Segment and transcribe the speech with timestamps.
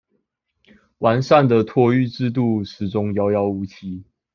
[0.97, 4.03] 完善的托育制度始終遙遙無期